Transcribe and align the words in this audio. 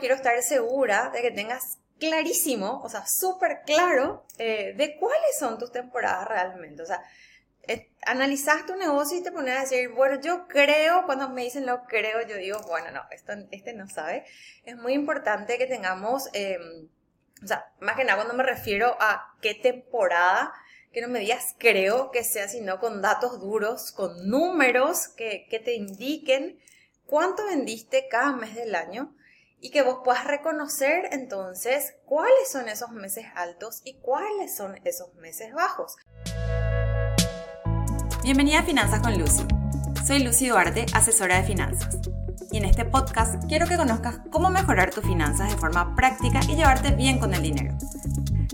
quiero 0.00 0.16
estar 0.16 0.40
segura 0.42 1.10
de 1.10 1.22
que 1.22 1.30
tengas 1.30 1.78
clarísimo, 2.00 2.80
o 2.82 2.88
sea, 2.88 3.06
súper 3.06 3.60
claro 3.64 4.24
eh, 4.38 4.74
de 4.76 4.96
cuáles 4.96 5.38
son 5.38 5.58
tus 5.58 5.70
temporadas 5.70 6.26
realmente. 6.26 6.82
O 6.82 6.86
sea, 6.86 7.04
eh, 7.68 7.92
analizas 8.04 8.66
tu 8.66 8.74
negocio 8.74 9.18
y 9.18 9.22
te 9.22 9.30
pones 9.30 9.56
a 9.56 9.60
decir, 9.60 9.90
bueno, 9.90 10.20
yo 10.20 10.48
creo, 10.48 11.04
cuando 11.06 11.28
me 11.28 11.44
dicen 11.44 11.66
lo 11.66 11.84
creo, 11.84 12.26
yo 12.26 12.36
digo, 12.36 12.58
bueno, 12.66 12.90
no, 12.90 13.02
esto, 13.12 13.32
este 13.52 13.74
no 13.74 13.88
sabe. 13.88 14.24
Es 14.64 14.76
muy 14.76 14.94
importante 14.94 15.58
que 15.58 15.66
tengamos, 15.66 16.28
em, 16.32 16.88
o 17.42 17.46
sea, 17.46 17.72
más 17.80 17.96
que 17.96 18.04
nada 18.04 18.16
cuando 18.16 18.34
me 18.34 18.42
refiero 18.42 18.96
a 18.98 19.34
qué 19.40 19.54
temporada, 19.54 20.52
que 20.92 21.02
no 21.02 21.08
me 21.08 21.20
digas 21.20 21.54
creo 21.58 22.10
que 22.10 22.24
sea, 22.24 22.48
sino 22.48 22.80
con 22.80 23.00
datos 23.00 23.40
duros, 23.40 23.92
con 23.92 24.28
números 24.28 25.06
que, 25.08 25.46
que 25.48 25.60
te 25.60 25.74
indiquen 25.74 26.58
cuánto 27.06 27.44
vendiste 27.46 28.08
cada 28.08 28.32
mes 28.32 28.54
del 28.56 28.74
año 28.74 29.14
y 29.60 29.70
que 29.70 29.82
vos 29.82 29.98
puedas 30.02 30.24
reconocer 30.24 31.08
entonces 31.12 31.94
cuáles 32.06 32.50
son 32.50 32.68
esos 32.68 32.90
meses 32.90 33.26
altos 33.34 33.82
y 33.84 33.98
cuáles 34.00 34.56
son 34.56 34.80
esos 34.84 35.14
meses 35.14 35.52
bajos. 35.52 35.96
Bienvenida 38.22 38.60
a 38.60 38.62
Finanzas 38.62 39.00
con 39.00 39.18
Lucy. 39.18 39.44
Soy 40.06 40.20
Lucy 40.20 40.48
Duarte, 40.48 40.86
asesora 40.94 41.36
de 41.36 41.46
finanzas. 41.46 41.98
Y 42.50 42.56
en 42.56 42.64
este 42.64 42.84
podcast 42.84 43.44
quiero 43.48 43.66
que 43.66 43.76
conozcas 43.76 44.20
cómo 44.30 44.50
mejorar 44.50 44.90
tus 44.90 45.04
finanzas 45.04 45.50
de 45.50 45.58
forma 45.58 45.94
práctica 45.94 46.40
y 46.48 46.56
llevarte 46.56 46.92
bien 46.92 47.18
con 47.18 47.34
el 47.34 47.42
dinero. 47.42 47.76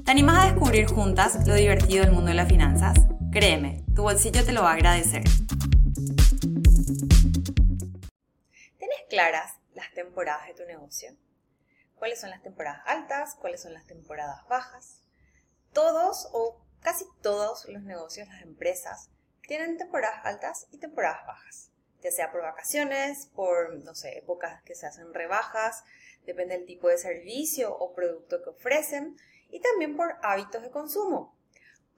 ¿Te 0.05 0.11
animas 0.11 0.45
a 0.45 0.47
descubrir 0.51 0.87
juntas 0.87 1.47
lo 1.47 1.55
divertido 1.55 2.05
del 2.05 2.13
mundo 2.13 2.29
de 2.29 2.35
las 2.35 2.49
finanzas? 2.49 2.99
Créeme, 3.33 3.85
tu 3.95 4.03
bolsillo 4.03 4.45
te 4.45 4.53
lo 4.53 4.63
va 4.63 4.71
a 4.71 4.75
agradecer. 4.75 5.25
¿Tienes 8.79 9.01
claras 9.09 9.56
temporadas 9.97 10.47
de 10.47 10.55
tu 10.55 10.65
negocio. 10.67 11.17
¿Cuáles 11.97 12.21
son 12.21 12.31
las 12.31 12.43
temporadas 12.43 12.83
altas? 12.87 13.35
¿Cuáles 13.35 13.63
son 13.63 13.73
las 13.73 13.87
temporadas 13.87 14.47
bajas? 14.47 15.03
Todos 15.73 16.29
o 16.33 16.63
casi 16.81 17.07
todos 17.23 17.67
los 17.69 17.83
negocios, 17.83 18.29
las 18.29 18.43
empresas, 18.43 19.11
tienen 19.41 19.79
temporadas 19.79 20.21
altas 20.25 20.69
y 20.71 20.79
temporadas 20.79 21.27
bajas. 21.27 21.71
Ya 22.03 22.13
sea 22.13 22.31
por 22.31 22.43
vacaciones, 22.43 23.29
por, 23.35 23.83
no 23.83 23.95
sé, 23.95 24.19
épocas 24.19 24.63
que 24.63 24.75
se 24.75 24.87
hacen 24.87 25.15
rebajas, 25.15 25.83
depende 26.27 26.57
del 26.57 26.67
tipo 26.67 26.89
de 26.89 26.99
servicio 26.99 27.75
o 27.75 27.95
producto 27.95 28.43
que 28.43 28.51
ofrecen, 28.51 29.17
y 29.49 29.61
también 29.61 29.97
por 29.97 30.17
hábitos 30.23 30.63
de 30.63 30.71
consumo. 30.71 31.35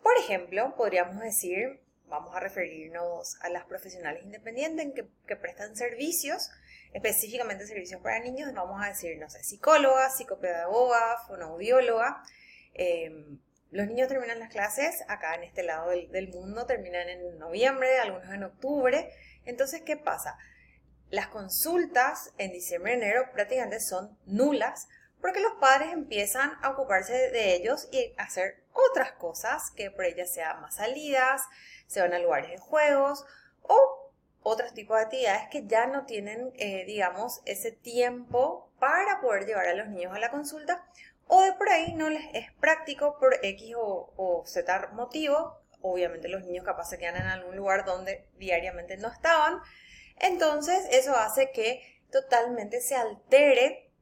Por 0.02 0.16
ejemplo, 0.16 0.76
podríamos 0.76 1.20
decir, 1.20 1.82
vamos 2.06 2.34
a 2.36 2.40
referirnos 2.40 3.36
a 3.40 3.48
las 3.48 3.64
profesionales 3.64 4.22
independientes 4.22 4.94
que, 4.94 5.08
que 5.26 5.36
prestan 5.36 5.74
servicios 5.76 6.50
específicamente 6.92 7.66
servicios 7.66 8.00
para 8.00 8.20
niños, 8.20 8.52
vamos 8.54 8.82
a 8.82 8.88
decir, 8.88 9.18
no 9.18 9.28
sé, 9.28 9.42
psicóloga, 9.42 10.10
psicopedagoga, 10.10 11.18
fonoaudióloga. 11.26 12.22
Em, 12.74 13.38
los 13.70 13.86
niños 13.86 14.08
terminan 14.08 14.38
las 14.38 14.50
clases 14.50 15.04
acá 15.08 15.34
en 15.34 15.44
este 15.44 15.62
lado 15.62 15.90
del, 15.90 16.28
mundo, 16.28 16.64
terminan 16.64 17.08
en 17.08 17.38
noviembre, 17.38 17.98
algunos 17.98 18.32
en 18.32 18.44
octubre. 18.44 19.12
Entonces, 19.44 19.82
¿qué 19.82 19.96
pasa? 19.96 20.38
Las 21.10 21.28
consultas 21.28 22.32
en 22.38 22.52
diciembre 22.52 22.94
enero 22.94 23.30
prácticamente 23.32 23.80
son 23.80 24.18
nulas 24.24 24.88
porque 25.20 25.40
los 25.40 25.52
padres 25.54 25.92
empiezan 25.92 26.52
a 26.62 26.70
ocuparse 26.70 27.12
de 27.12 27.54
ellos 27.54 27.88
y 27.90 28.14
hacer 28.18 28.62
otras 28.72 29.12
cosas 29.12 29.70
que 29.72 29.90
por 29.90 30.04
ellas 30.04 30.32
sean 30.32 30.60
más 30.60 30.76
salidas, 30.76 31.42
se 31.86 32.00
van 32.00 32.14
a 32.14 32.18
lugares 32.18 32.50
de 32.50 32.58
juegos 32.58 33.24
o 33.62 34.07
otros 34.42 34.72
tipos 34.74 34.96
de 34.96 35.04
actividades 35.04 35.48
que 35.50 35.66
ya 35.66 35.86
no 35.86 36.06
tienen, 36.06 36.52
eh, 36.56 36.84
digamos, 36.86 37.40
ese 37.44 37.72
tiempo 37.72 38.70
para 38.78 39.20
poder 39.20 39.46
llevar 39.46 39.66
a 39.66 39.74
los 39.74 39.88
niños 39.88 40.14
a 40.14 40.18
la 40.18 40.30
consulta 40.30 40.84
o 41.28 41.42
de 41.42 41.52
por 41.52 41.68
ahí 41.68 41.92
no 41.92 42.08
les 42.08 42.24
es 42.34 42.52
práctico 42.54 43.18
por 43.18 43.38
X 43.42 43.74
o, 43.76 44.42
Z 44.46 44.88
motivo. 44.92 45.60
Obviamente 45.80 46.28
los 46.28 46.42
niños 46.42 46.64
capaz 46.64 46.86
se 46.86 46.98
quedan 46.98 47.16
en 47.16 47.26
algún 47.26 47.54
lugar 47.56 47.84
donde 47.84 48.26
diariamente 48.38 48.96
no 48.96 49.08
estaban. 49.08 49.60
Entonces 50.18 50.86
eso 50.90 51.14
hace 51.14 51.50
que 51.52 52.00
totalmente 52.10 52.80
se 52.80 52.96
altere 52.96 53.92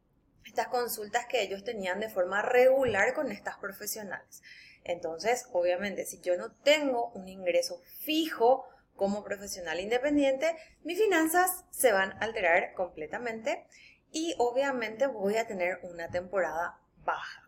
estas 0.45 0.69
consultas 0.69 1.27
que 1.27 1.43
ellos 1.43 1.65
tenían 1.65 1.99
de 1.99 2.09
forma 2.09 2.43
regular 2.43 3.13
con 3.13 3.33
estas 3.33 3.59
profesionales. 3.59 4.43
Entonces, 4.85 5.49
obviamente, 5.53 6.07
si 6.07 6.21
yo 6.21 6.37
no 6.37 6.53
tengo 6.53 7.11
un 7.11 7.27
ingreso 7.27 7.83
fijo 8.05 8.69
como 8.97 9.23
profesional 9.23 9.81
independiente, 9.81 10.57
mis 10.83 10.99
finanzas 10.99 11.65
se 11.71 11.93
van 11.93 12.13
a 12.13 12.19
alterar 12.21 12.75
completamente 12.75 13.67
y 14.11 14.35
obviamente 14.39 15.07
voy 15.07 15.37
a 15.37 15.47
tener 15.47 15.79
una 15.83 16.09
temporada 16.09 16.81
baja. 17.05 17.47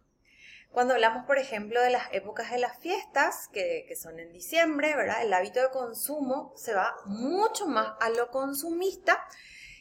Cuando 0.70 0.94
hablamos, 0.94 1.24
por 1.24 1.38
ejemplo, 1.38 1.80
de 1.80 1.90
las 1.90 2.12
épocas 2.12 2.50
de 2.50 2.58
las 2.58 2.78
fiestas, 2.78 3.48
que, 3.52 3.92
son 4.00 4.20
en 4.20 4.32
diciembre. 4.32 4.94
El 5.22 5.32
hábito 5.32 5.60
de 5.60 5.70
consumo 5.70 6.52
se 6.56 6.74
va 6.74 6.94
mucho 7.06 7.66
más 7.66 7.94
a 8.00 8.10
lo 8.10 8.30
consumista 8.30 9.26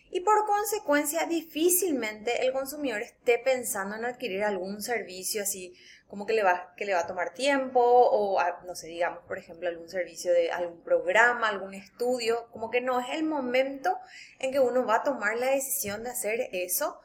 y 0.10 0.22
por 0.22 0.46
consecuencia 0.46 1.26
difícilmente 1.26 2.46
el 2.46 2.54
consumidor 2.54 3.02
esté 3.02 3.40
pensando 3.40 3.98
en 3.98 4.06
adquirir 4.06 4.44
algún 4.44 4.82
servicio 4.82 5.44
así 5.44 5.76
como 6.08 6.26
que 6.26 6.34
le 6.34 6.44
va, 6.44 6.74
que 6.78 6.86
le 6.86 6.94
va 6.94 7.02
a 7.02 7.08
tomar 7.08 7.34
tiempo 7.34 7.82
o, 7.82 8.40
no 8.66 8.76
sé, 8.76 8.88
digamos, 8.88 9.20
por 9.28 9.38
ejemplo, 9.38 9.68
algún 9.68 9.90
servicio 9.90 10.32
de 10.32 10.52
algún 10.52 10.82
programa, 10.82 11.50
algún 11.50 11.74
estudio, 11.74 12.48
como 12.52 12.70
que 12.70 12.82
no 12.82 13.00
es 13.00 13.08
el 13.12 13.24
momento 13.24 13.98
en 14.40 14.52
que 14.52 14.60
uno 14.60 14.86
va 14.86 14.96
a 14.96 15.04
tomar 15.04 15.38
la 15.38 15.48
decisión 15.48 16.04
de 16.04 16.12
hacer 16.12 16.50
eso, 16.54 17.00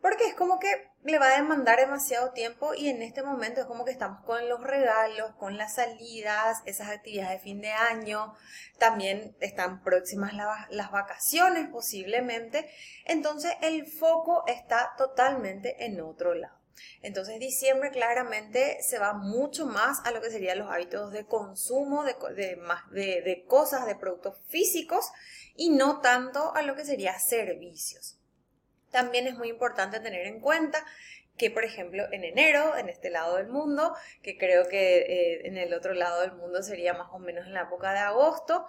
porque 0.00 0.26
es 0.26 0.34
como 0.34 0.58
que 0.58 0.88
le 1.04 1.18
va 1.18 1.28
a 1.28 1.36
demandar 1.36 1.78
demasiado 1.78 2.32
tiempo 2.32 2.74
y 2.74 2.88
en 2.88 3.02
este 3.02 3.22
momento 3.22 3.60
es 3.60 3.66
como 3.66 3.84
que 3.84 3.92
estamos 3.92 4.24
con 4.24 4.48
los 4.48 4.60
regalos, 4.60 5.34
con 5.36 5.56
las 5.56 5.74
salidas, 5.76 6.58
esas 6.66 6.88
actividades 6.88 7.38
de 7.38 7.44
fin 7.44 7.60
de 7.60 7.70
año, 7.70 8.34
también 8.78 9.36
están 9.40 9.82
próximas 9.82 10.32
las 10.70 10.90
vacaciones 10.90 11.68
posiblemente, 11.68 12.68
entonces 13.04 13.52
el 13.62 13.86
foco 13.86 14.42
está 14.48 14.94
totalmente 14.98 15.84
en 15.84 16.00
otro 16.00 16.34
lado. 16.34 16.57
Entonces 17.02 17.38
diciembre 17.38 17.90
claramente 17.90 18.78
se 18.82 18.98
va 18.98 19.12
mucho 19.12 19.66
más 19.66 20.00
a 20.04 20.10
lo 20.10 20.20
que 20.20 20.30
serían 20.30 20.58
los 20.58 20.70
hábitos 20.70 21.12
de 21.12 21.26
consumo 21.26 22.04
de, 22.04 22.16
de, 22.92 23.44
cosas, 23.46 23.86
de 23.86 23.96
productos 23.96 24.36
físicos 24.48 25.06
y 25.56 25.70
no 25.70 26.00
tanto 26.00 26.54
a 26.54 26.62
lo 26.62 26.74
que 26.74 26.84
sería 26.84 27.18
servicios. 27.18 28.18
También 28.90 29.26
es 29.26 29.36
muy 29.36 29.48
importante 29.48 30.00
tener 30.00 30.26
en 30.26 30.40
cuenta 30.40 30.84
que, 31.38 31.50
por 31.50 31.64
ejemplo, 31.64 32.04
en 32.12 32.24
enero, 32.24 32.76
en 32.76 32.88
este 32.88 33.08
lado 33.10 33.36
del 33.36 33.48
mundo, 33.48 33.94
que 34.22 34.36
creo 34.36 34.68
que 34.68 34.98
eh, 34.98 35.46
en 35.46 35.56
el 35.56 35.72
otro 35.72 35.94
lado 35.94 36.20
del 36.20 36.32
mundo 36.32 36.62
sería 36.62 36.92
más 36.92 37.08
o 37.12 37.18
menos 37.18 37.46
en 37.46 37.54
la 37.54 37.62
época 37.62 37.92
de 37.92 38.00
agosto, 38.00 38.66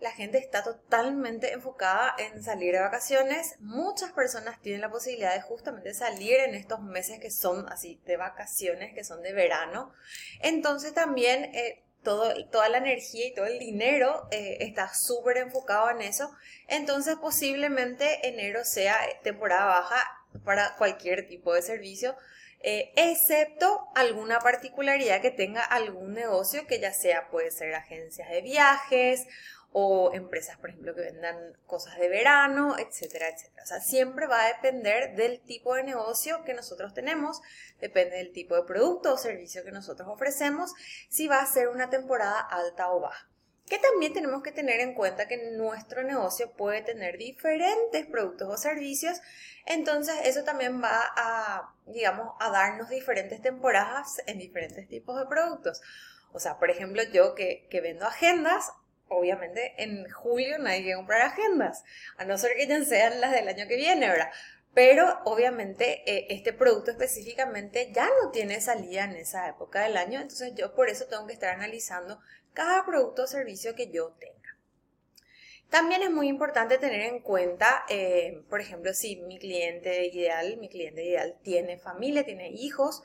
la 0.00 0.12
gente 0.12 0.38
está 0.38 0.62
totalmente 0.62 1.52
enfocada 1.52 2.14
en 2.18 2.42
salir 2.42 2.72
de 2.72 2.80
vacaciones. 2.80 3.56
Muchas 3.60 4.12
personas 4.12 4.60
tienen 4.60 4.80
la 4.80 4.90
posibilidad 4.90 5.34
de 5.34 5.42
justamente 5.42 5.92
salir 5.92 6.40
en 6.40 6.54
estos 6.54 6.80
meses 6.80 7.18
que 7.20 7.30
son 7.30 7.68
así 7.68 8.00
de 8.06 8.16
vacaciones, 8.16 8.94
que 8.94 9.04
son 9.04 9.22
de 9.22 9.32
verano. 9.32 9.92
Entonces 10.40 10.94
también... 10.94 11.44
Eh, 11.54 11.84
todo, 12.02 12.34
toda 12.50 12.68
la 12.68 12.78
energía 12.78 13.28
y 13.28 13.32
todo 13.32 13.46
el 13.46 13.60
dinero 13.60 14.26
eh, 14.32 14.56
está 14.58 14.92
súper 14.92 15.36
enfocado 15.36 15.88
en 15.90 16.02
eso. 16.02 16.32
Entonces 16.66 17.14
posiblemente 17.14 18.26
enero 18.26 18.64
sea 18.64 18.96
temporada 19.22 19.66
baja 19.66 20.21
para 20.44 20.74
cualquier 20.76 21.28
tipo 21.28 21.54
de 21.54 21.62
servicio, 21.62 22.16
eh, 22.60 22.92
excepto 22.96 23.88
alguna 23.94 24.38
particularidad 24.38 25.20
que 25.20 25.30
tenga 25.30 25.62
algún 25.62 26.14
negocio 26.14 26.66
que 26.66 26.78
ya 26.78 26.92
sea 26.92 27.28
puede 27.28 27.50
ser 27.50 27.74
agencias 27.74 28.30
de 28.30 28.40
viajes 28.40 29.26
o 29.72 30.12
empresas, 30.12 30.58
por 30.58 30.70
ejemplo, 30.70 30.94
que 30.94 31.00
vendan 31.00 31.56
cosas 31.66 31.98
de 31.98 32.08
verano, 32.08 32.76
etcétera, 32.78 33.28
etcétera. 33.28 33.62
O 33.64 33.66
sea, 33.66 33.80
siempre 33.80 34.26
va 34.26 34.44
a 34.44 34.48
depender 34.48 35.16
del 35.16 35.40
tipo 35.40 35.74
de 35.74 35.82
negocio 35.82 36.44
que 36.44 36.54
nosotros 36.54 36.92
tenemos, 36.92 37.40
depende 37.80 38.16
del 38.16 38.32
tipo 38.32 38.54
de 38.54 38.64
producto 38.64 39.14
o 39.14 39.16
servicio 39.16 39.64
que 39.64 39.72
nosotros 39.72 40.08
ofrecemos, 40.08 40.72
si 41.08 41.26
va 41.26 41.40
a 41.40 41.46
ser 41.46 41.68
una 41.68 41.88
temporada 41.90 42.38
alta 42.38 42.92
o 42.92 43.00
baja 43.00 43.28
que 43.66 43.78
también 43.78 44.12
tenemos 44.12 44.42
que 44.42 44.52
tener 44.52 44.80
en 44.80 44.94
cuenta 44.94 45.28
que 45.28 45.52
nuestro 45.52 46.02
negocio 46.02 46.52
puede 46.52 46.82
tener 46.82 47.16
diferentes 47.16 48.06
productos 48.06 48.48
o 48.48 48.56
servicios, 48.56 49.20
entonces 49.66 50.14
eso 50.24 50.44
también 50.44 50.82
va 50.82 51.00
a, 51.16 51.74
digamos, 51.86 52.34
a 52.40 52.50
darnos 52.50 52.90
diferentes 52.90 53.40
temporadas 53.40 54.20
en 54.26 54.38
diferentes 54.38 54.88
tipos 54.88 55.18
de 55.18 55.26
productos. 55.26 55.80
O 56.32 56.40
sea, 56.40 56.58
por 56.58 56.70
ejemplo, 56.70 57.02
yo 57.12 57.34
que, 57.34 57.68
vendo 57.82 58.06
agendas, 58.06 58.72
obviamente 59.08 59.74
en 59.76 60.10
julio 60.10 60.58
nadie 60.58 60.82
quiere 60.82 60.96
comprar 60.96 61.20
agendas, 61.20 61.84
a 62.16 62.24
no 62.24 62.38
ser 62.38 62.56
que 62.56 62.66
ya 62.66 62.82
sean 62.84 63.20
las 63.20 63.32
del 63.32 63.48
año 63.48 63.68
que 63.68 63.76
viene, 63.76 64.08
¿verdad? 64.08 64.30
Pero 64.74 65.20
obviamente 65.26 66.02
eh, 66.06 66.28
este 66.30 66.54
producto 66.54 66.90
específicamente 66.90 67.92
ya 67.92 68.08
no 68.22 68.30
tiene 68.30 68.58
salida 68.62 69.04
en 69.04 69.16
esa 69.16 69.46
época 69.48 69.82
del 69.82 69.98
año, 69.98 70.20
entonces 70.20 70.54
yo 70.54 70.74
por 70.74 70.88
eso 70.88 71.06
tengo 71.06 71.26
que 71.26 71.34
estar 71.34 71.50
analizando 71.50 72.20
cada 72.52 72.84
producto 72.84 73.24
o 73.24 73.26
servicio 73.26 73.74
que 73.74 73.90
yo 73.90 74.14
tenga. 74.18 74.32
También 75.70 76.02
es 76.02 76.10
muy 76.10 76.28
importante 76.28 76.76
tener 76.76 77.00
en 77.00 77.20
cuenta, 77.20 77.84
eh, 77.88 78.42
por 78.50 78.60
ejemplo, 78.60 78.92
si 78.92 79.16
mi 79.16 79.38
cliente 79.38 80.06
ideal, 80.06 80.58
mi 80.58 80.68
cliente 80.68 81.02
ideal 81.02 81.38
tiene 81.42 81.78
familia, 81.78 82.24
tiene 82.26 82.50
hijos, 82.50 83.02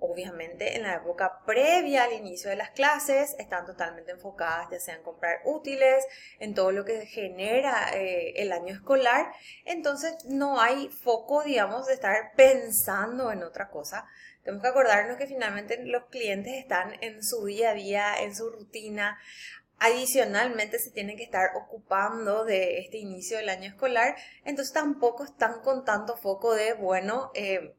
obviamente 0.00 0.76
en 0.76 0.82
la 0.82 0.96
época 0.96 1.40
previa 1.46 2.04
al 2.04 2.12
inicio 2.12 2.50
de 2.50 2.56
las 2.56 2.70
clases 2.70 3.34
están 3.38 3.66
totalmente 3.66 4.10
enfocadas 4.10 4.68
ya 4.70 4.80
sea 4.80 4.96
en 4.96 5.02
comprar 5.02 5.40
útiles, 5.44 6.04
en 6.38 6.54
todo 6.54 6.72
lo 6.72 6.84
que 6.84 7.06
genera 7.06 7.90
eh, 7.94 8.32
el 8.36 8.52
año 8.52 8.74
escolar, 8.74 9.32
entonces 9.64 10.24
no 10.24 10.60
hay 10.60 10.88
foco, 10.88 11.42
digamos, 11.42 11.86
de 11.86 11.94
estar 11.94 12.32
pensando 12.36 13.30
en 13.30 13.42
otra 13.42 13.68
cosa. 13.70 14.06
Tenemos 14.42 14.62
que 14.62 14.68
acordarnos 14.68 15.16
que 15.18 15.26
finalmente 15.26 15.82
los 15.84 16.06
clientes 16.06 16.54
están 16.54 16.94
en 17.02 17.22
su 17.22 17.44
día 17.44 17.70
a 17.70 17.74
día, 17.74 18.20
en 18.20 18.34
su 18.34 18.50
rutina. 18.50 19.18
Adicionalmente 19.78 20.78
se 20.78 20.90
tienen 20.90 21.16
que 21.16 21.24
estar 21.24 21.50
ocupando 21.56 22.44
de 22.44 22.80
este 22.80 22.98
inicio 22.98 23.38
del 23.38 23.48
año 23.48 23.68
escolar, 23.68 24.16
entonces 24.44 24.74
tampoco 24.74 25.24
están 25.24 25.60
con 25.62 25.84
tanto 25.84 26.16
foco 26.16 26.54
de, 26.54 26.74
bueno, 26.74 27.30
eh, 27.34 27.74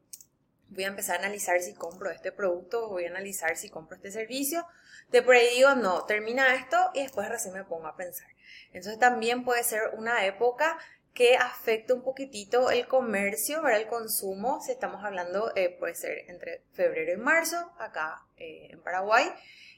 voy 0.74 0.84
a 0.84 0.88
empezar 0.88 1.16
a 1.16 1.18
analizar 1.20 1.60
si 1.60 1.74
compro 1.74 2.10
este 2.10 2.32
producto, 2.32 2.88
voy 2.88 3.04
a 3.04 3.10
analizar 3.10 3.56
si 3.56 3.68
compro 3.68 3.96
este 3.96 4.10
servicio. 4.10 4.66
De 5.10 5.22
por 5.22 5.34
ahí 5.34 5.54
digo, 5.54 5.74
no, 5.74 6.04
termina 6.04 6.54
esto 6.54 6.76
y 6.94 7.02
después 7.02 7.28
recién 7.28 7.54
me 7.54 7.64
pongo 7.64 7.86
a 7.86 7.96
pensar. 7.96 8.28
Entonces 8.68 8.98
también 8.98 9.44
puede 9.44 9.62
ser 9.64 9.90
una 9.94 10.24
época 10.24 10.78
que 11.12 11.36
afecta 11.36 11.92
un 11.92 12.02
poquitito 12.02 12.70
el 12.70 12.86
comercio, 12.86 13.60
para 13.60 13.76
el 13.76 13.86
consumo, 13.86 14.62
si 14.62 14.72
estamos 14.72 15.04
hablando, 15.04 15.52
eh, 15.56 15.68
puede 15.78 15.94
ser 15.94 16.24
entre 16.28 16.62
febrero 16.72 17.12
y 17.12 17.16
marzo, 17.18 17.72
acá 17.78 18.22
eh, 18.38 18.68
en 18.70 18.80
Paraguay. 18.82 19.30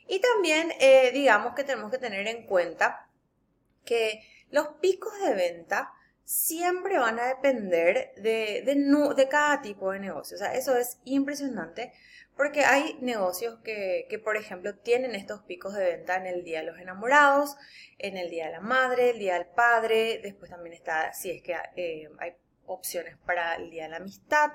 Y 0.06 0.20
también, 0.20 0.72
eh, 0.78 1.10
digamos 1.12 1.54
que 1.54 1.64
tenemos 1.64 1.90
que 1.90 1.98
tener 1.98 2.28
en 2.28 2.46
cuenta 2.46 3.08
que 3.84 4.20
los 4.50 4.68
picos 4.80 5.12
de 5.20 5.34
venta 5.34 5.92
siempre 6.24 6.98
van 6.98 7.18
a 7.18 7.26
depender 7.26 8.12
de, 8.16 8.62
de, 8.64 9.14
de, 9.14 9.28
cada 9.28 9.62
tipo 9.62 9.92
de 9.92 10.00
negocio. 10.00 10.36
O 10.36 10.38
sea, 10.38 10.54
eso 10.54 10.76
es 10.76 10.98
impresionante 11.04 11.92
porque 12.36 12.64
hay 12.64 12.98
negocios 13.00 13.60
que, 13.62 14.06
que, 14.08 14.18
por 14.18 14.36
ejemplo, 14.36 14.74
tienen 14.74 15.14
estos 15.14 15.42
picos 15.42 15.74
de 15.74 15.84
venta 15.84 16.16
en 16.16 16.26
el 16.26 16.42
Día 16.42 16.60
de 16.60 16.66
los 16.66 16.78
Enamorados, 16.78 17.56
en 17.98 18.16
el 18.16 18.30
Día 18.30 18.46
de 18.46 18.52
la 18.52 18.60
Madre, 18.60 19.10
el 19.10 19.18
Día 19.18 19.34
del 19.34 19.46
Padre, 19.46 20.20
después 20.22 20.50
también 20.50 20.74
está, 20.74 21.12
si 21.12 21.30
es 21.30 21.42
que 21.42 21.56
eh, 21.76 22.08
hay 22.18 22.34
opciones 22.66 23.16
para 23.24 23.54
el 23.56 23.70
Día 23.70 23.84
de 23.84 23.90
la 23.90 23.96
Amistad, 23.98 24.50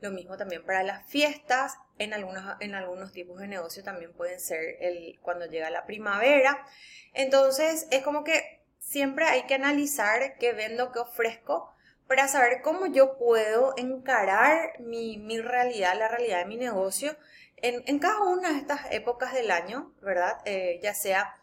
lo 0.00 0.10
mismo 0.10 0.36
también 0.36 0.64
para 0.64 0.82
las 0.82 1.06
fiestas, 1.06 1.78
en 1.98 2.12
algunos, 2.12 2.56
en 2.60 2.74
algunos 2.74 3.12
tipos 3.12 3.38
de 3.38 3.48
negocio 3.48 3.82
también 3.82 4.12
pueden 4.12 4.40
ser 4.40 4.76
el, 4.80 5.18
cuando 5.22 5.46
llega 5.46 5.70
la 5.70 5.86
primavera. 5.86 6.66
Entonces, 7.14 7.86
es 7.90 8.02
como 8.02 8.24
que 8.24 8.63
siempre 8.84 9.24
hay 9.26 9.46
que 9.46 9.54
analizar 9.54 10.36
qué 10.38 10.52
vendo, 10.52 10.92
qué 10.92 11.00
ofrezco, 11.00 11.74
para 12.06 12.28
saber 12.28 12.60
cómo 12.62 12.86
yo 12.86 13.16
puedo 13.16 13.74
encarar 13.76 14.78
mi, 14.80 15.40
realidad, 15.40 15.94
la 15.98 16.08
realidad 16.08 16.40
de 16.40 16.44
mi 16.44 16.56
negocio 16.56 17.16
en, 17.56 17.98
cada 17.98 18.22
una 18.24 18.52
de 18.52 18.58
estas 18.58 18.92
épocas 18.92 19.32
del 19.32 19.50
año, 19.50 19.94
¿verdad? 20.02 20.36
Eh, 20.44 20.80
ya 20.82 20.92
sea 20.92 21.40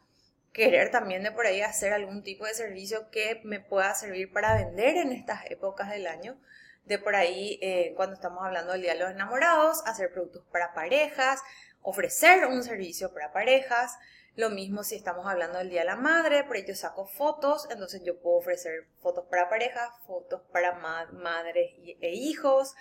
querer 0.54 0.92
también 0.92 1.24
de 1.24 1.32
por 1.32 1.48
ahí 1.48 1.62
hacer 1.62 1.94
algún 1.94 2.22
tipo 2.22 2.46
de 2.46 2.54
servicio 2.54 3.10
que 3.10 3.42
me 3.44 3.60
pueda 3.60 3.96
servir 3.96 4.32
para 4.32 4.56
vender 4.56 4.98
en 4.98 5.14
estas 5.14 5.50
épocas 5.50 5.90
del 5.90 6.06
año. 6.06 6.38
De 6.86 7.00
por 7.00 7.16
ahí, 7.16 7.58
eh, 7.62 7.94
cuando 7.96 8.16
estamos 8.16 8.44
hablando 8.44 8.74
del 8.74 8.82
Día 8.82 8.94
de 8.94 9.00
los 9.00 9.12
Enamorados, 9.12 9.82
hacer 9.86 10.12
productos 10.12 10.44
para 10.52 10.74
parejas, 10.74 11.42
ofrecer 11.82 12.46
un 12.46 12.64
servicio 12.64 13.14
para 13.14 13.32
parejas, 13.32 13.98
lo 14.36 14.50
mismo 14.50 14.84
si 14.84 14.96
estamos 14.96 15.28
hablando 15.28 15.58
del 15.58 15.70
Día 15.70 15.82
de 15.82 15.88
la 15.88 15.96
Madre, 15.96 16.44
por 16.44 16.56
ello 16.56 16.74
saco 16.76 17.06
fotos, 17.06 17.68
entonces 17.70 18.02
yo 18.06 18.20
puedo 18.20 18.38
ofrecer 18.38 18.88
fotos 19.02 19.26
para 19.30 19.50
parejas, 19.50 19.90
fotos 20.08 20.42
para 20.52 20.74
madres 20.74 21.72
e 22.00 22.10
hijos, 22.12 22.74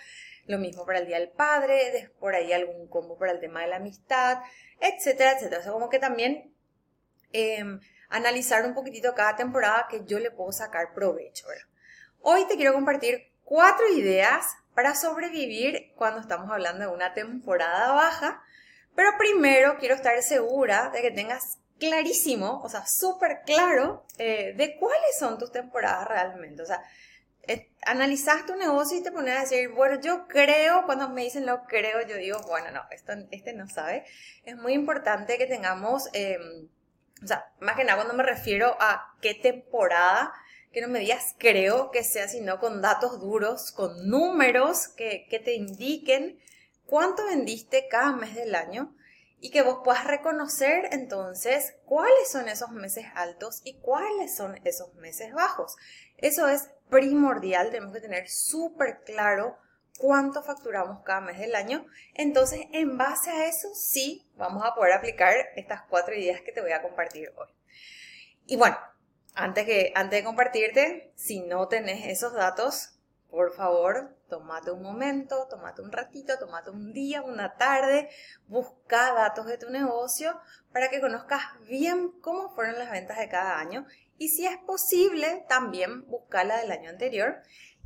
lo 0.47 0.59
mismo 0.59 0.87
para 0.87 1.01
el 1.01 1.07
Día 1.07 1.19
del 1.19 1.31
Padre, 1.31 2.11
por 2.21 2.35
ahí 2.35 2.53
algún 2.53 2.89
combo 2.89 3.19
para 3.19 3.33
el 3.33 3.41
tema 3.41 3.63
de 3.63 3.69
la 3.69 3.77
amistad, 3.77 4.39
etcétera, 4.81 5.33
etcétera. 5.33 5.61
O 5.61 5.63
sea, 5.63 5.73
como 5.73 5.91
que 5.91 5.99
también 5.99 6.55
em, 7.33 7.81
analizar 8.09 8.65
un 8.65 8.75
poquitito 8.75 9.15
cada 9.15 9.37
temporada 9.37 9.87
que 9.91 10.05
yo 10.05 10.19
le 10.19 10.31
puedo 10.31 10.53
sacar 10.53 10.95
provecho. 10.95 11.47
Hoy 12.21 12.47
te 12.47 12.57
quiero 12.57 12.73
compartir 12.73 13.33
cuatro 13.45 13.89
ideas 13.89 14.47
para 14.75 14.95
sobrevivir 14.95 15.93
cuando 15.97 16.21
estamos 16.21 16.51
hablando 16.51 16.85
de 16.85 16.95
una 16.95 17.13
temporada 17.13 17.93
baja 17.93 18.43
pero 19.01 19.17
primero 19.17 19.79
quiero 19.79 19.95
estar 19.95 20.23
segura 20.23 20.91
de 20.91 21.01
que 21.01 21.11
tengas 21.11 21.57
clarísimo, 21.79 22.61
o 22.63 22.69
sea, 22.69 22.85
súper 22.87 23.41
claro, 23.47 24.05
eh, 24.19 24.53
de 24.55 24.77
cuáles 24.77 25.19
son 25.19 25.39
tus 25.39 25.51
temporadas 25.51 26.07
realmente. 26.07 26.61
O 26.61 26.67
sea, 26.67 26.83
analizas 27.87 28.45
tu 28.45 28.57
negocio 28.57 28.99
y 28.99 29.03
te 29.03 29.11
pones 29.11 29.39
a 29.39 29.41
decir, 29.41 29.71
bueno, 29.71 29.99
yo 30.03 30.29
creo, 30.29 30.85
cuando 30.85 31.09
me 31.09 31.23
dicen 31.23 31.47
lo 31.47 31.65
creo, 31.65 32.07
yo 32.07 32.17
digo, 32.17 32.41
bueno, 32.47 32.73
no, 32.73 32.83
esto, 32.91 33.15
este 33.31 33.55
no 33.55 33.67
sabe. 33.71 34.05
Es 34.45 34.57
muy 34.57 34.75
importante 34.75 35.39
que 35.39 35.47
tengamos, 35.47 36.11
em, 36.13 36.69
o 37.25 37.27
sea, 37.27 37.51
más 37.59 37.77
que 37.77 37.85
nada 37.85 37.97
cuando 37.97 38.13
me 38.13 38.23
refiero 38.23 38.77
a 38.81 39.15
qué 39.23 39.33
temporada, 39.33 40.35
que 40.75 40.83
no 40.83 40.89
me 40.89 40.99
digas 40.99 41.37
creo 41.39 41.91
que 41.91 42.05
sea, 42.05 42.29
sino 42.29 42.61
con 42.61 42.83
datos 42.83 43.19
duros, 43.19 43.73
con 43.73 44.11
números 44.11 44.89
que, 44.89 45.27
que 45.31 45.39
te 45.39 45.55
indiquen 45.55 46.39
cuánto 46.91 47.25
vendiste 47.25 47.87
cada 47.89 48.13
mes 48.17 48.35
del 48.35 48.57
año 48.57 48.93
y 49.39 49.53
que 49.53 49.63
vos 49.63 49.79
puedas 49.85 50.05
reconocer 50.05 50.89
entonces 50.91 51.77
cuáles 51.85 52.29
son 52.29 52.49
esos 52.49 52.73
meses 52.73 53.07
altos 53.15 53.63
y 53.65 53.79
cuáles 53.79 54.35
son 54.35 54.59
esos 54.65 54.93
meses 54.95 55.33
bajos. 55.33 55.77
Eso 56.17 56.49
es 56.49 56.69
primordial, 56.91 57.71
tenemos 57.71 57.95
que 57.95 58.01
tener 58.01 58.29
súper 58.29 59.05
claro 59.05 59.57
cuánto 59.99 60.43
facturamos 60.43 61.05
cada 61.05 61.21
mes 61.21 61.39
del 61.39 61.55
año. 61.55 61.87
Entonces, 62.15 62.63
en 62.73 62.99
base 62.99 63.31
a 63.31 63.47
eso, 63.47 63.73
sí, 63.73 64.29
vamos 64.35 64.65
a 64.67 64.75
poder 64.75 64.93
aplicar 64.93 65.37
estas 65.55 65.83
cuatro 65.89 66.17
ideas 66.17 66.41
que 66.41 66.51
te 66.51 66.61
voy 66.61 66.73
a 66.73 66.83
compartir 66.83 67.33
hoy. 67.37 67.49
Y 68.47 68.57
bueno, 68.57 68.77
antes, 69.35 69.65
que, 69.65 69.93
antes 69.95 70.19
de 70.19 70.25
compartirte, 70.25 71.13
si 71.15 71.41
no 71.41 71.69
tenés 71.69 72.09
esos 72.09 72.35
datos, 72.35 73.00
por 73.31 73.53
favor, 73.55 74.17
tomate 74.29 74.71
un 74.71 74.83
momento, 74.83 75.47
tomate 75.49 75.83
un 75.83 75.93
ratito, 75.93 76.39
tomate 76.39 76.71
un 76.71 76.93
día, 76.93 77.23
una 77.23 77.57
tarde, 77.57 78.09
busca 78.49 79.13
datos 79.15 79.47
de 79.47 79.59
tu 79.59 79.71
negocio 79.71 80.39
para 80.73 80.89
que 80.89 81.01
conozcas 81.01 81.43
bien 81.67 82.11
cómo 82.21 82.51
fueron 82.55 82.79
las 82.79 82.91
ventas 82.91 83.19
de 83.19 83.29
cada 83.29 83.59
año 83.59 83.87
y 84.21 84.29
si 84.29 84.45
es 84.45 84.59
posible, 84.59 85.47
también 85.49 86.07
busca 86.07 86.45
la 86.45 86.59
del 86.59 86.71
año 86.71 86.91
anterior. 86.91 87.41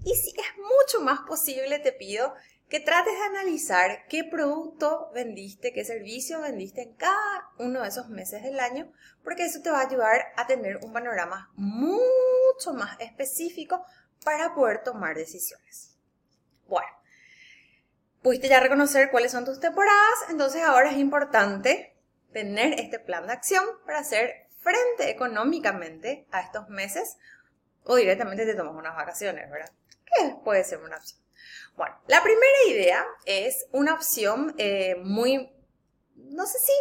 Y 0.04 0.16
si 0.16 0.30
es 0.30 0.58
mucho 0.58 1.00
más 1.00 1.20
posible, 1.20 1.78
te 1.78 1.92
pido 1.92 2.34
que 2.68 2.80
trates 2.80 3.12
de 3.12 3.24
analizar 3.24 4.08
qué 4.08 4.24
producto 4.24 5.12
vendiste, 5.14 5.72
qué 5.72 5.84
servicio 5.84 6.40
vendiste 6.40 6.82
en 6.82 6.94
cada 6.94 7.52
uno 7.60 7.82
de 7.82 7.88
esos 7.88 8.08
meses 8.08 8.42
del 8.42 8.58
año, 8.58 8.90
porque 9.22 9.44
eso 9.44 9.62
te 9.62 9.70
va 9.70 9.78
a 9.78 9.86
ayudar 9.86 10.24
a 10.36 10.48
tener 10.48 10.78
un 10.78 10.92
panorama 10.92 11.52
mucho 11.54 12.72
más 12.72 12.98
específico 12.98 13.84
para 14.24 14.54
poder 14.54 14.82
tomar 14.82 15.14
decisiones. 15.14 15.96
Bueno, 16.66 16.88
pudiste 18.22 18.48
ya 18.48 18.60
reconocer 18.60 19.10
cuáles 19.10 19.32
son 19.32 19.44
tus 19.44 19.60
temporadas, 19.60 20.30
entonces 20.30 20.62
ahora 20.62 20.90
es 20.90 20.96
importante 20.96 21.96
tener 22.32 22.80
este 22.80 22.98
plan 22.98 23.26
de 23.26 23.34
acción 23.34 23.64
para 23.86 24.00
hacer 24.00 24.48
frente 24.60 25.10
económicamente 25.10 26.26
a 26.32 26.40
estos 26.40 26.68
meses 26.68 27.16
o 27.84 27.96
directamente 27.96 28.46
te 28.46 28.54
tomas 28.54 28.74
unas 28.74 28.96
vacaciones, 28.96 29.48
¿verdad? 29.50 29.70
Que 30.04 30.34
puede 30.42 30.64
ser 30.64 30.78
una 30.80 30.96
opción. 30.96 31.20
Bueno, 31.76 31.96
la 32.06 32.22
primera 32.22 32.64
idea 32.68 33.04
es 33.26 33.66
una 33.72 33.94
opción 33.94 34.54
eh, 34.58 34.96
muy, 35.02 35.52
no 36.14 36.46
sé 36.46 36.58
si, 36.58 36.72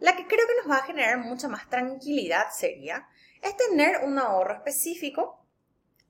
la 0.00 0.16
que 0.16 0.26
creo 0.26 0.46
que 0.46 0.56
nos 0.56 0.70
va 0.70 0.78
a 0.78 0.86
generar 0.86 1.18
mucha 1.18 1.48
más 1.48 1.68
tranquilidad 1.68 2.50
sería, 2.50 3.08
es 3.42 3.56
tener 3.56 4.04
un 4.04 4.18
ahorro 4.18 4.54
específico 4.54 5.46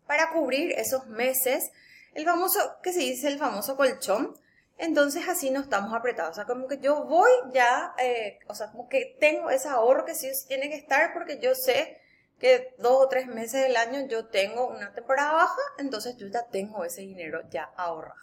para 0.08 0.32
cubrir 0.32 0.72
esos 0.72 1.06
meses, 1.06 1.70
el 2.14 2.24
famoso, 2.24 2.58
que 2.82 2.92
se 2.92 3.00
dice 3.00 3.28
el 3.28 3.38
famoso 3.38 3.76
colchón, 3.76 4.34
entonces 4.78 5.28
así 5.28 5.50
no 5.50 5.60
estamos 5.60 5.92
apretados. 5.92 6.30
O 6.30 6.34
sea, 6.34 6.44
como 6.46 6.66
que 6.66 6.78
yo 6.78 7.04
voy 7.04 7.30
ya, 7.52 7.94
eh, 7.98 8.38
o 8.48 8.54
sea, 8.54 8.70
como 8.72 8.88
que 8.88 9.16
tengo 9.20 9.50
ese 9.50 9.68
ahorro 9.68 10.06
que 10.06 10.14
sí, 10.14 10.30
tiene 10.48 10.70
que 10.70 10.76
estar 10.76 11.12
porque 11.12 11.38
yo 11.38 11.54
sé 11.54 12.00
que 12.40 12.74
dos 12.78 13.04
o 13.04 13.08
tres 13.08 13.26
meses 13.26 13.62
del 13.62 13.76
año 13.76 14.06
yo 14.08 14.28
tengo 14.28 14.66
una 14.68 14.92
temporada 14.94 15.32
baja, 15.32 15.60
entonces 15.78 16.16
yo 16.16 16.26
ya 16.28 16.46
tengo 16.46 16.84
ese 16.84 17.02
dinero 17.02 17.42
ya 17.50 17.64
ahorrado. 17.76 18.18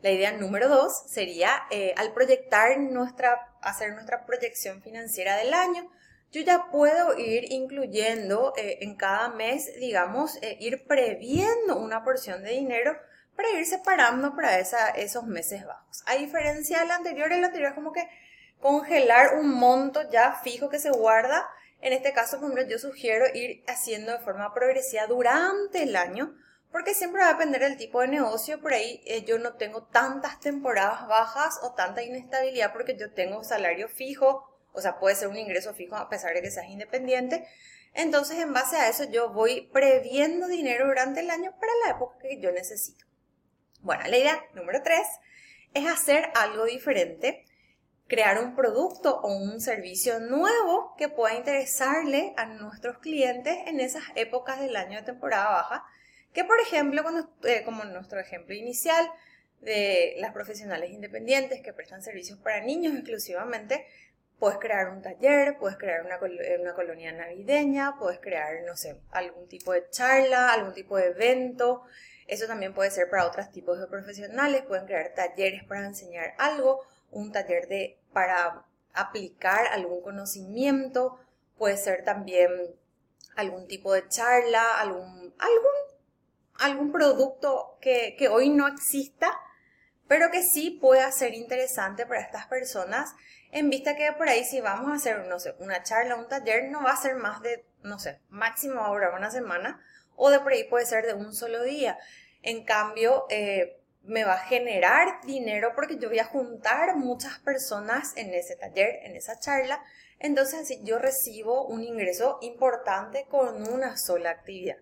La 0.00 0.10
idea 0.10 0.32
número 0.32 0.68
dos 0.68 1.04
sería 1.08 1.64
eh, 1.70 1.94
al 1.96 2.12
proyectar 2.12 2.78
nuestra, 2.78 3.56
hacer 3.60 3.92
nuestra 3.94 4.24
proyección 4.24 4.82
financiera 4.82 5.36
del 5.36 5.52
año, 5.52 5.90
yo 6.32 6.40
ya 6.40 6.70
puedo 6.70 7.16
ir 7.18 7.52
incluyendo 7.52 8.54
eh, 8.56 8.78
en 8.80 8.96
cada 8.96 9.28
mes, 9.28 9.78
digamos, 9.78 10.36
eh, 10.42 10.56
ir 10.60 10.86
previendo 10.86 11.76
una 11.76 12.02
porción 12.04 12.42
de 12.42 12.52
dinero 12.52 12.96
para 13.36 13.50
ir 13.50 13.66
separando 13.66 14.34
para 14.34 14.58
esa, 14.58 14.90
esos 14.90 15.26
meses 15.26 15.66
bajos. 15.66 16.02
A 16.06 16.14
diferencia 16.14 16.80
del 16.80 16.90
anterior, 16.90 17.30
el 17.32 17.44
anterior 17.44 17.70
es 17.70 17.74
como 17.74 17.92
que 17.92 18.08
congelar 18.60 19.38
un 19.38 19.50
monto 19.50 20.08
ya 20.10 20.40
fijo 20.42 20.70
que 20.70 20.78
se 20.78 20.90
guarda 20.90 21.46
En 21.82 21.92
este 21.92 22.12
caso, 22.12 22.38
por 22.38 22.52
ejemplo, 22.52 22.70
yo 22.70 22.78
sugiero 22.78 23.26
ir 23.34 23.64
haciendo 23.66 24.12
de 24.12 24.20
forma 24.20 24.54
progresiva 24.54 25.08
durante 25.08 25.82
el 25.82 25.96
año, 25.96 26.32
porque 26.70 26.94
siempre 26.94 27.22
va 27.22 27.30
a 27.30 27.32
depender 27.32 27.60
del 27.60 27.76
tipo 27.76 28.00
de 28.00 28.06
negocio. 28.06 28.60
Por 28.60 28.72
ahí 28.72 29.02
eh, 29.04 29.24
yo 29.24 29.38
no 29.38 29.54
tengo 29.54 29.82
tantas 29.82 30.38
temporadas 30.38 31.08
bajas 31.08 31.58
o 31.62 31.74
tanta 31.74 32.04
inestabilidad 32.04 32.72
porque 32.72 32.96
yo 32.96 33.12
tengo 33.12 33.42
salario 33.42 33.88
fijo, 33.88 34.51
o 34.72 34.80
sea, 34.80 34.98
puede 34.98 35.16
ser 35.16 35.28
un 35.28 35.36
ingreso 35.36 35.74
fijo 35.74 35.96
a 35.96 36.08
pesar 36.08 36.34
de 36.34 36.42
que 36.42 36.50
seas 36.50 36.68
independiente. 36.68 37.46
Entonces, 37.94 38.38
en 38.38 38.52
base 38.52 38.76
a 38.76 38.88
eso, 38.88 39.04
yo 39.04 39.30
voy 39.30 39.68
previendo 39.72 40.48
dinero 40.48 40.86
durante 40.86 41.20
el 41.20 41.30
año 41.30 41.52
para 41.60 41.72
la 41.84 41.96
época 41.96 42.18
que 42.20 42.40
yo 42.40 42.50
necesito. 42.52 43.04
Bueno, 43.80 44.04
la 44.06 44.16
idea 44.16 44.44
número 44.54 44.82
tres 44.82 45.06
es 45.74 45.86
hacer 45.86 46.30
algo 46.34 46.64
diferente, 46.64 47.44
crear 48.06 48.42
un 48.42 48.54
producto 48.54 49.20
o 49.20 49.36
un 49.36 49.60
servicio 49.60 50.20
nuevo 50.20 50.94
que 50.96 51.08
pueda 51.08 51.34
interesarle 51.34 52.32
a 52.36 52.46
nuestros 52.46 52.98
clientes 52.98 53.56
en 53.66 53.80
esas 53.80 54.04
épocas 54.14 54.60
del 54.60 54.76
año 54.76 54.98
de 54.98 55.04
temporada 55.04 55.50
baja, 55.50 55.84
que 56.32 56.44
por 56.44 56.60
ejemplo, 56.60 57.02
eh, 57.44 57.62
como 57.64 57.84
nuestro 57.84 58.20
ejemplo 58.20 58.54
inicial 58.54 59.10
de 59.60 60.14
las 60.18 60.32
profesionales 60.32 60.90
independientes 60.90 61.62
que 61.62 61.72
prestan 61.72 62.02
servicios 62.02 62.38
para 62.38 62.60
niños 62.60 62.94
exclusivamente, 62.94 63.86
puedes 64.42 64.58
crear 64.58 64.88
un 64.88 65.00
taller, 65.00 65.56
puedes 65.56 65.78
crear 65.78 66.04
una, 66.04 66.18
una 66.60 66.74
colonia 66.74 67.12
navideña, 67.12 67.96
puedes 67.96 68.18
crear, 68.18 68.64
no 68.66 68.74
sé, 68.74 69.00
algún 69.12 69.46
tipo 69.46 69.72
de 69.72 69.88
charla, 69.90 70.52
algún 70.52 70.74
tipo 70.74 70.96
de 70.96 71.10
evento, 71.10 71.84
eso 72.26 72.48
también 72.48 72.74
puede 72.74 72.90
ser 72.90 73.08
para 73.08 73.24
otros 73.24 73.52
tipos 73.52 73.78
de 73.78 73.86
profesionales, 73.86 74.62
pueden 74.62 74.86
crear 74.86 75.14
talleres 75.14 75.62
para 75.62 75.86
enseñar 75.86 76.34
algo, 76.38 76.84
un 77.12 77.30
taller 77.30 77.68
de, 77.68 78.00
para 78.12 78.66
aplicar 78.92 79.68
algún 79.68 80.02
conocimiento, 80.02 81.20
puede 81.56 81.76
ser 81.76 82.02
también 82.02 82.50
algún 83.36 83.68
tipo 83.68 83.92
de 83.92 84.08
charla, 84.08 84.80
algún, 84.80 85.32
algún, 85.38 85.76
algún 86.54 86.90
producto 86.90 87.78
que, 87.80 88.16
que 88.18 88.26
hoy 88.26 88.50
no 88.50 88.66
exista, 88.66 89.38
pero 90.12 90.30
que 90.30 90.42
sí 90.42 90.76
pueda 90.78 91.10
ser 91.10 91.32
interesante 91.32 92.04
para 92.04 92.20
estas 92.20 92.46
personas, 92.46 93.14
en 93.50 93.70
vista 93.70 93.96
que 93.96 94.12
por 94.12 94.28
ahí 94.28 94.44
si 94.44 94.60
vamos 94.60 94.90
a 94.90 94.96
hacer, 94.96 95.24
no 95.26 95.40
sé, 95.40 95.54
una 95.58 95.82
charla, 95.82 96.16
un 96.16 96.28
taller, 96.28 96.64
no 96.64 96.82
va 96.82 96.90
a 96.90 97.00
ser 97.00 97.16
más 97.16 97.40
de, 97.40 97.64
no 97.82 97.98
sé, 97.98 98.20
máximo 98.28 98.82
ahora 98.82 99.16
una 99.16 99.30
semana, 99.30 99.82
o 100.14 100.28
de 100.28 100.38
por 100.40 100.52
ahí 100.52 100.64
puede 100.64 100.84
ser 100.84 101.06
de 101.06 101.14
un 101.14 101.32
solo 101.32 101.62
día. 101.62 101.96
En 102.42 102.62
cambio, 102.66 103.24
eh, 103.30 103.80
me 104.02 104.22
va 104.24 104.34
a 104.34 104.44
generar 104.44 105.22
dinero 105.24 105.72
porque 105.74 105.96
yo 105.96 106.10
voy 106.10 106.18
a 106.18 106.26
juntar 106.26 106.94
muchas 106.96 107.38
personas 107.38 108.12
en 108.14 108.34
ese 108.34 108.54
taller, 108.54 109.00
en 109.04 109.16
esa 109.16 109.38
charla. 109.38 109.82
Entonces, 110.22 110.60
así 110.60 110.80
yo 110.82 110.98
recibo 110.98 111.66
un 111.66 111.82
ingreso 111.82 112.38
importante 112.40 113.26
con 113.28 113.68
una 113.68 113.96
sola 113.96 114.30
actividad. 114.30 114.76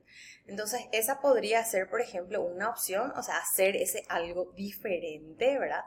Entonces, 0.47 0.83
esa 0.93 1.21
podría 1.21 1.65
ser, 1.65 1.89
por 1.89 2.01
ejemplo, 2.01 2.43
una 2.43 2.69
opción, 2.69 3.13
o 3.17 3.23
sea, 3.23 3.39
hacer 3.39 3.75
ese 3.77 4.05
algo 4.09 4.53
diferente, 4.55 5.59
¿verdad? 5.59 5.85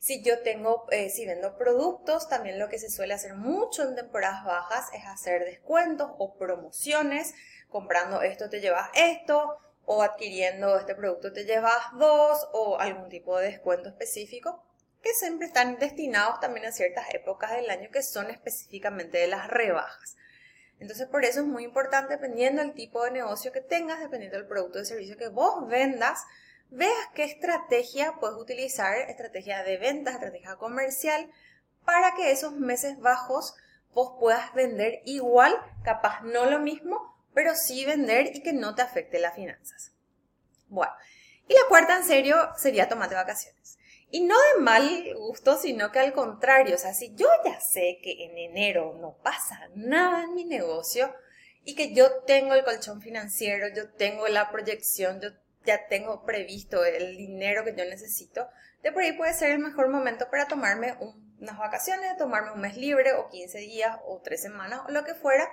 Si 0.00 0.22
yo 0.22 0.42
tengo, 0.42 0.86
eh, 0.90 1.10
si 1.10 1.26
vendo 1.26 1.56
productos, 1.56 2.28
también 2.28 2.58
lo 2.58 2.68
que 2.68 2.78
se 2.78 2.90
suele 2.90 3.14
hacer 3.14 3.34
mucho 3.34 3.82
en 3.82 3.96
temporadas 3.96 4.44
bajas 4.44 4.86
es 4.92 5.04
hacer 5.06 5.44
descuentos 5.44 6.10
o 6.18 6.36
promociones 6.36 7.34
comprando 7.68 8.22
esto 8.22 8.48
te 8.48 8.60
llevas 8.60 8.90
esto, 8.94 9.58
o 9.84 10.02
adquiriendo 10.02 10.78
este 10.78 10.94
producto 10.94 11.32
te 11.32 11.44
llevas 11.44 11.78
dos, 11.98 12.48
o 12.52 12.78
algún 12.78 13.08
tipo 13.08 13.38
de 13.38 13.46
descuento 13.46 13.88
específico, 13.88 14.62
que 15.02 15.12
siempre 15.14 15.46
están 15.46 15.78
destinados 15.78 16.40
también 16.40 16.66
a 16.66 16.72
ciertas 16.72 17.12
épocas 17.14 17.52
del 17.52 17.70
año 17.70 17.90
que 17.90 18.02
son 18.02 18.30
específicamente 18.30 19.18
de 19.18 19.28
las 19.28 19.48
rebajas. 19.48 20.16
Entonces, 20.80 21.08
por 21.08 21.24
eso 21.24 21.40
es 21.40 21.46
muy 21.46 21.64
importante, 21.64 22.14
dependiendo 22.14 22.62
del 22.62 22.74
tipo 22.74 23.04
de 23.04 23.10
negocio 23.10 23.52
que 23.52 23.60
tengas, 23.60 24.00
dependiendo 24.00 24.36
del 24.38 24.46
producto 24.46 24.78
o 24.78 24.84
servicio 24.84 25.16
que 25.16 25.28
vos 25.28 25.66
vendas, 25.68 26.22
veas 26.70 27.08
qué 27.14 27.24
estrategia 27.24 28.14
puedes 28.20 28.36
utilizar, 28.36 28.96
estrategia 28.96 29.62
de 29.62 29.76
ventas, 29.76 30.14
estrategia 30.14 30.56
comercial, 30.56 31.30
para 31.84 32.14
que 32.14 32.30
esos 32.30 32.52
meses 32.52 32.98
bajos 32.98 33.54
vos 33.92 34.16
puedas 34.20 34.52
vender 34.54 35.00
igual, 35.04 35.54
capaz 35.82 36.22
no 36.22 36.46
lo 36.46 36.60
mismo, 36.60 37.16
pero 37.34 37.54
sí 37.54 37.84
vender 37.84 38.36
y 38.36 38.42
que 38.42 38.52
no 38.52 38.74
te 38.74 38.82
afecte 38.82 39.18
las 39.18 39.34
finanzas. 39.34 39.92
Bueno, 40.68 40.92
y 41.48 41.54
la 41.54 41.60
cuarta 41.68 41.96
en 41.96 42.04
serio 42.04 42.36
sería 42.56 42.88
tomate 42.88 43.14
vacaciones. 43.14 43.77
Y 44.10 44.24
no 44.24 44.34
de 44.54 44.60
mal 44.62 45.14
gusto, 45.16 45.58
sino 45.58 45.92
que 45.92 45.98
al 45.98 46.14
contrario, 46.14 46.76
o 46.76 46.78
sea, 46.78 46.94
si 46.94 47.14
yo 47.14 47.28
ya 47.44 47.60
sé 47.60 47.98
que 48.02 48.24
en 48.24 48.38
enero 48.38 48.96
no 49.00 49.18
pasa 49.22 49.68
nada 49.74 50.24
en 50.24 50.34
mi 50.34 50.44
negocio 50.44 51.14
y 51.64 51.74
que 51.74 51.92
yo 51.92 52.22
tengo 52.22 52.54
el 52.54 52.64
colchón 52.64 53.02
financiero, 53.02 53.68
yo 53.74 53.90
tengo 53.90 54.26
la 54.28 54.50
proyección, 54.50 55.20
yo 55.20 55.28
ya 55.64 55.86
tengo 55.88 56.24
previsto 56.24 56.84
el 56.86 57.18
dinero 57.18 57.64
que 57.64 57.74
yo 57.76 57.84
necesito, 57.84 58.48
de 58.82 58.92
por 58.92 59.02
ahí 59.02 59.12
puede 59.12 59.34
ser 59.34 59.50
el 59.50 59.58
mejor 59.58 59.88
momento 59.88 60.30
para 60.30 60.48
tomarme 60.48 60.96
unas 61.38 61.58
vacaciones, 61.58 62.16
tomarme 62.16 62.52
un 62.52 62.60
mes 62.60 62.78
libre 62.78 63.12
o 63.12 63.28
15 63.28 63.58
días 63.58 63.98
o 64.06 64.22
3 64.22 64.40
semanas 64.40 64.80
o 64.88 64.90
lo 64.90 65.04
que 65.04 65.14
fuera, 65.14 65.46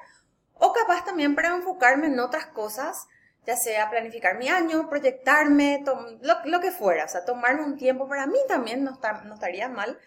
o 0.54 0.72
capaz 0.72 1.04
también 1.04 1.36
para 1.36 1.54
enfocarme 1.54 2.08
en 2.08 2.20
otras 2.22 2.46
cosas, 2.46 3.08
ya 3.46 3.56
sea 3.56 3.90
planificar 3.90 4.38
mi 4.38 4.50
año, 4.50 4.90
proyectarme, 4.90 5.84
lo, 6.22 6.60
que 6.60 6.72
fuera. 6.72 7.06
O 7.06 7.08
sea, 7.08 7.26
tomarme 7.26 7.64
un 7.64 7.78
tiempo 7.78 8.08
para 8.08 8.28
mí 8.28 8.40
también 8.48 8.84
no, 8.84 9.00
estaría 9.34 9.70
mal 9.70 10.00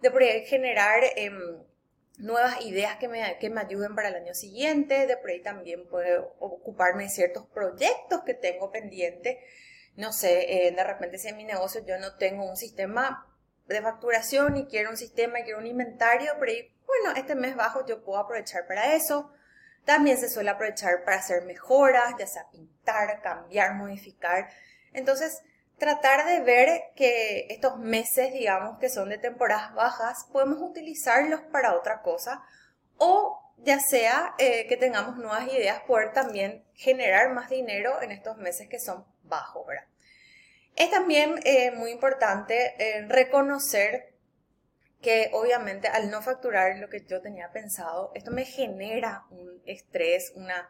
de 0.00 0.44
generar 0.46 1.02
em, 1.16 1.62
nuevas 2.18 2.60
ideas 2.62 2.96
que 2.96 3.08
me, 3.08 3.38
que 3.38 3.50
me 3.50 3.60
ayuden 3.60 3.94
para 3.94 4.08
el 4.08 4.16
año 4.16 4.34
siguiente. 4.34 5.06
De 5.06 5.16
por 5.16 5.30
ahí 5.30 5.42
también 5.42 5.86
puedo 5.88 6.34
ocuparme 6.38 7.04
de 7.04 7.10
ciertos 7.10 7.46
proyectos 7.46 8.22
que 8.24 8.34
tengo 8.34 8.70
pendientes. 8.70 9.38
No 9.96 10.12
sé, 10.12 10.66
eh, 10.66 10.72
de 10.72 10.84
repente 10.84 11.18
si 11.18 11.28
en 11.28 11.36
mi 11.36 11.44
negocio 11.44 11.84
yo 11.86 11.98
no 11.98 12.16
tengo 12.16 12.48
un 12.48 12.56
sistema 12.56 13.26
de 13.66 13.82
facturación 13.82 14.56
y 14.56 14.66
quiero 14.66 14.90
un 14.90 14.96
sistema 14.96 15.40
y 15.40 15.44
quiero 15.44 15.58
un 15.58 15.66
inventario, 15.66 16.36
por 16.38 16.48
ahí, 16.48 16.72
bueno, 16.86 17.18
este 17.18 17.34
mes 17.34 17.56
bajo 17.56 17.84
yo 17.86 18.04
puedo 18.04 18.20
aprovechar 18.20 18.66
para 18.66 18.94
eso 18.94 19.32
también 19.86 20.18
se 20.18 20.28
suele 20.28 20.50
aprovechar 20.50 21.04
para 21.04 21.18
hacer 21.18 21.44
mejoras, 21.44 22.14
ya 22.18 22.26
sea 22.26 22.50
pintar, 22.50 23.22
cambiar, 23.22 23.74
modificar. 23.74 24.50
Entonces, 24.92 25.40
tratar 25.78 26.26
de 26.26 26.40
ver 26.40 26.82
que 26.96 27.46
estos 27.50 27.78
meses, 27.78 28.32
digamos, 28.32 28.78
que 28.78 28.88
son 28.88 29.08
de 29.08 29.16
temporadas 29.16 29.72
bajas, 29.74 30.26
podemos 30.32 30.58
utilizarlos 30.60 31.40
para 31.52 31.74
otra 31.74 32.02
cosa 32.02 32.42
o 32.98 33.40
ya 33.58 33.78
sea 33.80 34.34
eh, 34.38 34.66
que 34.68 34.76
tengamos 34.76 35.16
nuevas 35.16 35.46
ideas, 35.52 35.80
poder 35.86 36.12
también 36.12 36.64
generar 36.74 37.32
más 37.32 37.48
dinero 37.48 38.02
en 38.02 38.10
estos 38.10 38.36
meses 38.36 38.68
que 38.68 38.80
son 38.80 39.06
bajos, 39.22 39.66
¿verdad? 39.66 39.86
Es 40.74 40.90
también 40.90 41.40
eh, 41.44 41.70
muy 41.70 41.90
importante 41.90 42.74
eh, 42.78 43.06
reconocer 43.08 44.15
que 45.06 45.30
obviamente 45.34 45.86
al 45.86 46.10
no 46.10 46.20
facturar 46.20 46.78
lo 46.78 46.90
que 46.90 47.06
yo 47.06 47.22
tenía 47.22 47.52
pensado, 47.52 48.10
esto 48.16 48.32
me 48.32 48.44
genera 48.44 49.24
un 49.30 49.62
estrés, 49.64 50.32
una, 50.34 50.68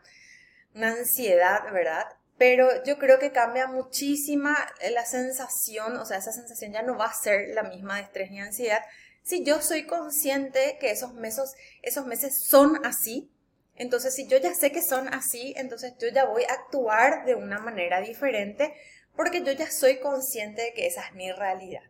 ansiedad, 0.75 1.73
¿verdad? 1.73 2.05
Pero 2.37 2.85
yo 2.85 2.99
creo 2.99 3.19
que 3.19 3.33
cambia 3.33 3.67
muchísima 3.67 4.55
la 4.93 5.07
sensación, 5.07 5.97
o 5.97 6.05
sea, 6.05 6.19
esa 6.19 6.33
sensación 6.33 6.73
ya 6.73 6.83
no 6.83 6.99
va 6.99 7.07
a 7.07 7.15
ser 7.15 7.49
la 7.55 7.63
misma 7.63 7.97
de 7.97 8.03
estrés 8.03 8.31
ni 8.31 8.39
ansiedad. 8.39 8.83
Si 9.23 9.43
yo 9.43 9.63
soy 9.63 9.87
consciente 9.87 10.77
que 10.79 10.91
esos 10.91 11.15
meses, 11.15 11.55
esos 11.81 12.05
meses 12.05 12.45
son 12.45 12.85
así, 12.85 13.33
entonces 13.75 14.15
si 14.15 14.27
yo 14.27 14.37
ya 14.37 14.53
sé 14.53 14.71
que 14.71 14.83
son 14.83 15.09
así, 15.15 15.55
entonces 15.57 15.95
yo 15.99 16.09
ya 16.09 16.27
voy 16.27 16.45
a 16.45 16.53
actuar 16.53 17.25
de 17.25 17.37
una 17.37 17.59
manera 17.59 18.03
diferente 18.03 18.75
porque 19.17 19.43
yo 19.43 19.53
ya 19.53 19.71
soy 19.71 19.99
consciente 19.99 20.61
de 20.61 20.73
que 20.75 20.87
esa 20.87 21.07
es 21.07 21.15
mi 21.15 21.33
realidad 21.33 21.85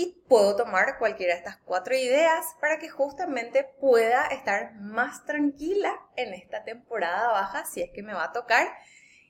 y 0.00 0.24
puedo 0.28 0.56
tomar 0.56 0.96
cualquiera 0.98 1.34
de 1.34 1.40
estas 1.40 1.58
cuatro 1.58 1.94
ideas 1.94 2.46
para 2.58 2.78
que 2.78 2.88
justamente 2.88 3.64
pueda 3.64 4.28
estar 4.28 4.72
más 4.76 5.26
tranquila 5.26 5.94
en 6.16 6.32
esta 6.32 6.64
temporada 6.64 7.28
baja 7.28 7.66
si 7.66 7.82
es 7.82 7.90
que 7.90 8.02
me 8.02 8.14
va 8.14 8.24
a 8.24 8.32
tocar 8.32 8.66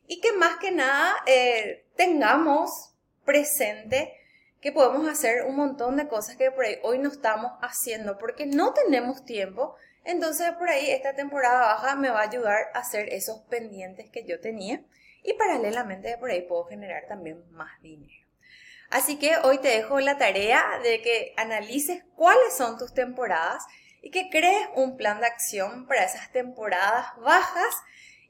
y 0.06 0.20
que 0.20 0.32
más 0.32 0.58
que 0.58 0.70
nada 0.70 1.16
eh, 1.26 1.86
tengamos 1.96 2.94
presente 3.24 4.14
que 4.60 4.70
podemos 4.70 5.08
hacer 5.08 5.42
un 5.44 5.56
montón 5.56 5.96
de 5.96 6.06
cosas 6.06 6.36
que 6.36 6.52
por 6.52 6.64
ahí 6.64 6.78
hoy 6.84 6.98
no 6.98 7.08
estamos 7.08 7.50
haciendo 7.62 8.16
porque 8.16 8.46
no 8.46 8.72
tenemos 8.72 9.24
tiempo. 9.24 9.74
Entonces 10.04 10.52
por 10.52 10.68
ahí 10.68 10.88
esta 10.90 11.14
temporada 11.14 11.62
baja 11.62 11.96
me 11.96 12.10
va 12.10 12.20
a 12.20 12.28
ayudar 12.28 12.68
a 12.74 12.78
hacer 12.78 13.08
esos 13.12 13.40
pendientes 13.48 14.08
que 14.08 14.24
yo 14.24 14.38
tenía 14.38 14.84
y 15.24 15.32
paralelamente 15.32 16.16
por 16.18 16.30
ahí 16.30 16.42
puedo 16.42 16.66
generar 16.66 17.08
también 17.08 17.42
más 17.50 17.80
dinero. 17.82 18.19
Así 18.90 19.18
que 19.18 19.36
hoy 19.44 19.58
te 19.58 19.68
dejo 19.68 20.00
la 20.00 20.18
tarea 20.18 20.62
de 20.82 21.00
que 21.00 21.32
analices 21.36 22.02
cuáles 22.16 22.56
son 22.56 22.76
tus 22.76 22.92
temporadas 22.92 23.64
y 24.02 24.10
que 24.10 24.28
crees 24.30 24.68
un 24.74 24.96
plan 24.96 25.20
de 25.20 25.26
acción 25.26 25.86
para 25.86 26.04
esas 26.04 26.32
temporadas 26.32 27.06
bajas 27.18 27.74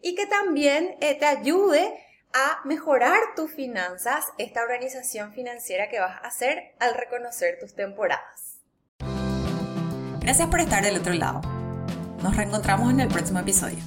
y 0.02 0.14
que 0.14 0.26
también 0.26 0.96
eh, 1.00 1.14
te 1.14 1.24
ayude 1.24 2.06
a 2.32 2.60
mejorar 2.64 3.18
tus 3.34 3.50
finanzas, 3.52 4.26
esta 4.38 4.62
organización 4.62 5.32
financiera 5.32 5.88
que 5.88 5.98
vas 5.98 6.22
a 6.22 6.28
hacer 6.28 6.74
al 6.78 6.94
reconocer 6.94 7.58
tus 7.58 7.74
temporadas. 7.74 8.60
Gracias 10.20 10.48
por 10.48 10.60
estar 10.60 10.84
del 10.84 10.98
otro 10.98 11.14
lado. 11.14 11.40
Nos 12.22 12.36
reencontramos 12.36 12.90
en 12.90 13.00
el 13.00 13.08
próximo 13.08 13.40
episodio. 13.40 13.78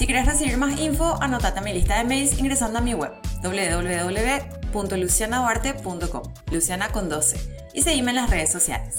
Si 0.00 0.06
quieres 0.06 0.24
recibir 0.24 0.56
más 0.56 0.80
info, 0.80 1.20
anotate 1.20 1.58
a 1.58 1.62
mi 1.62 1.74
lista 1.74 1.98
de 1.98 2.04
mails 2.04 2.38
ingresando 2.38 2.78
a 2.78 2.80
mi 2.80 2.94
web 2.94 3.12
www.lucianaduarte.com, 3.42 6.22
Luciana 6.50 6.88
con 6.88 7.10
12, 7.10 7.68
y 7.74 7.82
seguime 7.82 8.12
en 8.12 8.16
las 8.16 8.30
redes 8.30 8.50
sociales. 8.50 8.96